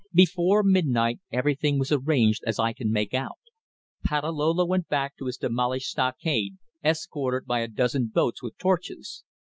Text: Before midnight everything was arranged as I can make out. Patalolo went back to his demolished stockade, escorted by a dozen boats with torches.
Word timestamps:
Before 0.15 0.63
midnight 0.63 1.19
everything 1.31 1.77
was 1.77 1.91
arranged 1.91 2.43
as 2.47 2.57
I 2.57 2.73
can 2.73 2.91
make 2.91 3.13
out. 3.13 3.37
Patalolo 4.03 4.65
went 4.65 4.87
back 4.89 5.15
to 5.17 5.27
his 5.27 5.37
demolished 5.37 5.91
stockade, 5.91 6.57
escorted 6.83 7.45
by 7.45 7.59
a 7.59 7.67
dozen 7.67 8.07
boats 8.07 8.41
with 8.41 8.57
torches. 8.57 9.23